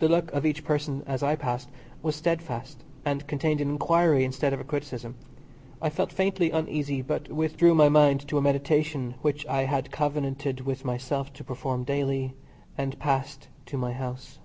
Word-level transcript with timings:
The 0.00 0.08
look 0.08 0.32
of 0.32 0.44
each 0.44 0.64
person 0.64 1.04
as 1.06 1.22
I 1.22 1.36
passed 1.36 1.68
was 2.02 2.16
steadfast, 2.16 2.82
and 3.04 3.24
contained 3.28 3.60
an 3.60 3.70
enquiry 3.70 4.24
instead 4.24 4.52
of 4.52 4.58
a 4.58 4.64
criticism. 4.64 5.14
I 5.80 5.90
felt 5.90 6.10
faintly 6.10 6.50
uneasy, 6.50 7.02
but 7.02 7.30
withdrew 7.30 7.72
my 7.76 7.88
mind 7.88 8.26
to 8.26 8.38
a 8.38 8.42
meditation 8.42 9.14
which 9.22 9.46
I 9.46 9.62
had 9.62 9.92
covenanted 9.92 10.62
with 10.62 10.84
myself 10.84 11.32
to 11.34 11.44
perform 11.44 11.84
daily, 11.84 12.34
and 12.76 12.98
passed 12.98 13.46
to 13.66 13.78
my 13.78 13.92
house. 13.92 14.40